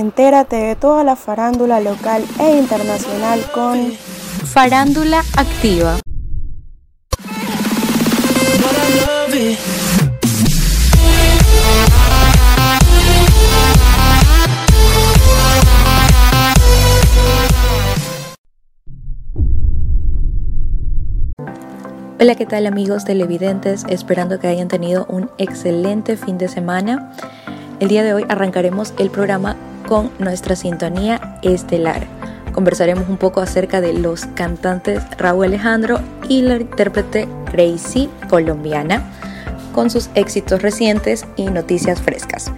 [0.00, 3.92] Entérate de toda la farándula local e internacional con
[4.44, 6.00] Farándula Activa.
[22.22, 23.86] Hola, ¿qué tal amigos televidentes?
[23.88, 27.14] Esperando que hayan tenido un excelente fin de semana.
[27.80, 29.56] El día de hoy arrancaremos el programa
[29.88, 32.06] con nuestra sintonía estelar.
[32.52, 35.98] Conversaremos un poco acerca de los cantantes Raúl Alejandro
[36.28, 39.02] y la intérprete Gracie colombiana,
[39.72, 42.52] con sus éxitos recientes y noticias frescas.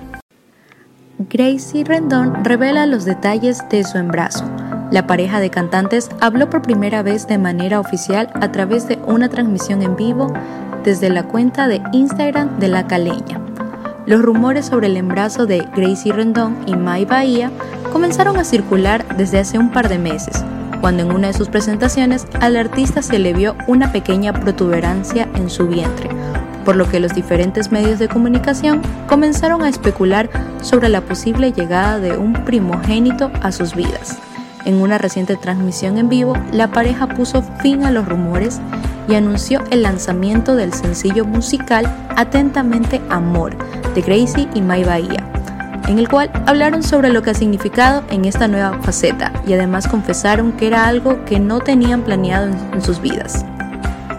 [1.30, 4.44] Gracie Rendón revela los detalles de su embarazo.
[4.92, 9.30] La pareja de cantantes habló por primera vez de manera oficial a través de una
[9.30, 10.30] transmisión en vivo
[10.84, 13.40] desde la cuenta de Instagram de la caleña.
[14.04, 17.50] Los rumores sobre el embarazo de Gracie Rendón y Mai Bahía
[17.90, 20.44] comenzaron a circular desde hace un par de meses,
[20.82, 25.48] cuando en una de sus presentaciones al artista se le vio una pequeña protuberancia en
[25.48, 26.10] su vientre,
[26.66, 30.28] por lo que los diferentes medios de comunicación comenzaron a especular
[30.60, 34.18] sobre la posible llegada de un primogénito a sus vidas.
[34.64, 38.60] En una reciente transmisión en vivo, la pareja puso fin a los rumores
[39.08, 41.84] y anunció el lanzamiento del sencillo musical
[42.16, 43.56] Atentamente Amor
[43.94, 45.28] de Gracie y Mai Bahía,
[45.88, 49.88] en el cual hablaron sobre lo que ha significado en esta nueva faceta y además
[49.88, 53.44] confesaron que era algo que no tenían planeado en, sus vidas.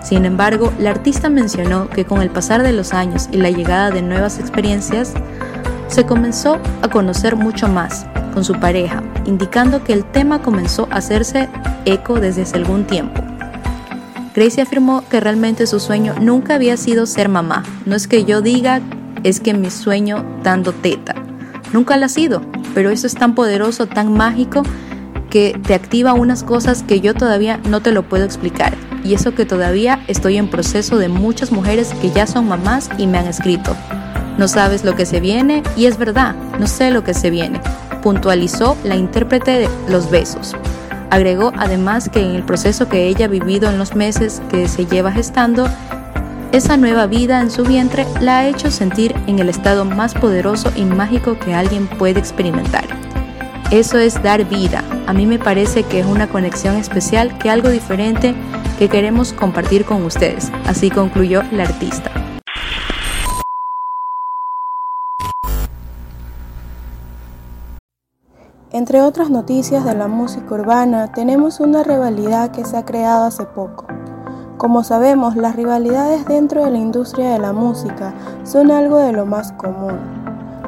[0.03, 3.91] Sin embargo, la artista mencionó que con el pasar de los años y la llegada
[3.91, 5.13] de nuevas experiencias,
[5.88, 10.98] se comenzó a conocer mucho más con su pareja, indicando que el tema comenzó a
[10.98, 11.50] hacerse
[11.86, 13.22] eco desde hace algún tiempo.
[14.36, 17.63] Gracie afirmó que realmente su sueño nunca había sido ser mamá.
[17.85, 18.81] No es que yo diga,
[19.24, 21.13] es que mi sueño dando teta.
[21.72, 22.41] Nunca lo ha sido,
[22.74, 24.63] pero eso es tan poderoso, tan mágico,
[25.30, 28.74] que te activa unas cosas que yo todavía no te lo puedo explicar.
[29.03, 33.06] Y eso que todavía estoy en proceso de muchas mujeres que ya son mamás y
[33.06, 33.75] me han escrito.
[34.38, 37.62] No sabes lo que se viene y es verdad, no sé lo que se viene,
[38.03, 40.56] puntualizó la intérprete de Los Besos.
[41.09, 44.86] Agregó además que en el proceso que ella ha vivido en los meses que se
[44.86, 45.68] lleva gestando,
[46.52, 50.72] esa nueva vida en su vientre la ha hecho sentir en el estado más poderoso
[50.75, 52.86] y mágico que alguien puede experimentar.
[53.72, 54.84] Eso es dar vida.
[55.08, 58.36] A mí me parece que es una conexión especial, que algo diferente
[58.78, 60.52] que queremos compartir con ustedes.
[60.68, 62.12] Así concluyó la artista.
[68.73, 73.45] Entre otras noticias de la música urbana, tenemos una rivalidad que se ha creado hace
[73.45, 73.85] poco.
[74.57, 79.28] Como sabemos, las rivalidades dentro de la industria de la música son algo de lo
[79.28, 80.00] más común,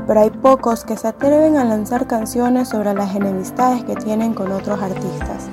[0.05, 4.51] pero hay pocos que se atreven a lanzar canciones sobre las enemistades que tienen con
[4.51, 5.47] otros artistas.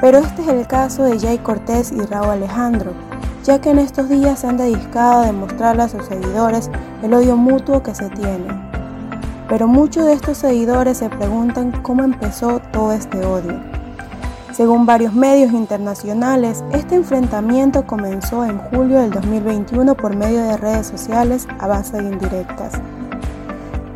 [0.00, 2.92] Pero este es el caso de Jay Cortés y Raúl Alejandro,
[3.42, 6.70] ya que en estos días se han dedicado a demostrarle a sus seguidores
[7.02, 8.67] el odio mutuo que se tienen.
[9.48, 13.58] Pero muchos de estos seguidores se preguntan cómo empezó todo este odio.
[14.52, 20.88] Según varios medios internacionales, este enfrentamiento comenzó en julio del 2021 por medio de redes
[20.88, 22.72] sociales a base de indirectas.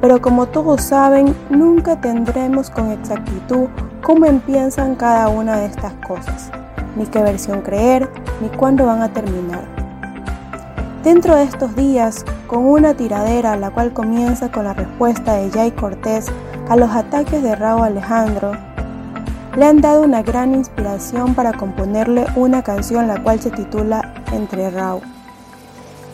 [0.01, 3.67] Pero como todos saben, nunca tendremos con exactitud
[4.03, 6.51] cómo empiezan cada una de estas cosas,
[6.97, 8.09] ni qué versión creer,
[8.41, 9.82] ni cuándo van a terminar.
[11.05, 15.73] Dentro de estos días, con una tiradera la cual comienza con la respuesta de Jay
[15.73, 16.27] Cortés
[16.69, 18.53] a los ataques de Raúl Alejandro,
[19.57, 24.71] le han dado una gran inspiración para componerle una canción la cual se titula Entre
[24.71, 25.03] Raúl.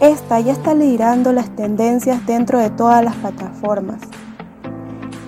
[0.01, 4.01] Esta ya está liderando las tendencias dentro de todas las plataformas.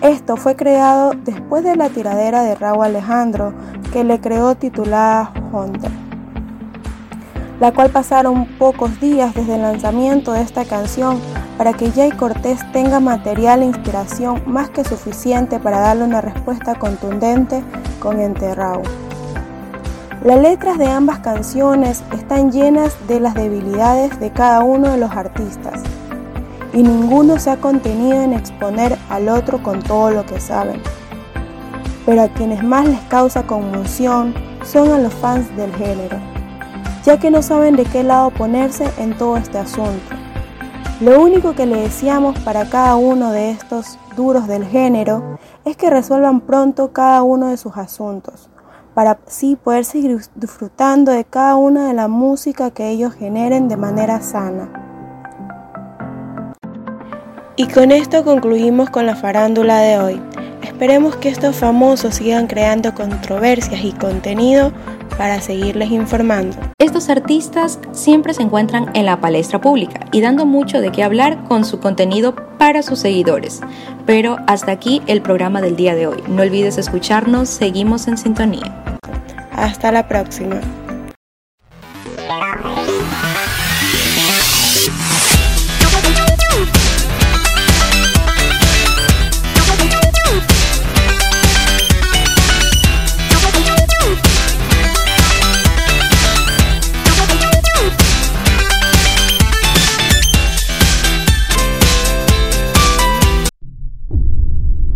[0.00, 3.52] Esto fue creado después de la tiradera de Raúl Alejandro
[3.92, 5.99] que le creó titulada Hunter
[7.60, 11.20] la cual pasaron pocos días desde el lanzamiento de esta canción
[11.58, 16.74] para que Jay Cortés tenga material e inspiración más que suficiente para darle una respuesta
[16.74, 17.62] contundente
[18.00, 18.80] con Enterrado.
[20.24, 25.10] Las letras de ambas canciones están llenas de las debilidades de cada uno de los
[25.10, 25.82] artistas
[26.72, 30.80] y ninguno se ha contenido en exponer al otro con todo lo que saben.
[32.06, 34.34] Pero a quienes más les causa conmoción
[34.64, 36.29] son a los fans del género
[37.04, 40.14] ya que no saben de qué lado ponerse en todo este asunto.
[41.00, 45.88] Lo único que le deseamos para cada uno de estos futuros del género es que
[45.88, 48.50] resuelvan pronto cada uno de sus asuntos,
[48.92, 53.78] para así poder seguir disfrutando de cada una de la música que ellos generen de
[53.78, 54.68] manera sana.
[57.56, 60.22] Y con esto concluimos con la farándula de hoy.
[60.80, 64.72] Esperemos que estos famosos sigan creando controversias y contenido
[65.18, 66.56] para seguirles informando.
[66.78, 71.44] Estos artistas siempre se encuentran en la palestra pública y dando mucho de qué hablar
[71.44, 73.60] con su contenido para sus seguidores.
[74.06, 76.22] Pero hasta aquí el programa del día de hoy.
[76.28, 78.82] No olvides escucharnos, seguimos en sintonía.
[79.52, 80.62] Hasta la próxima.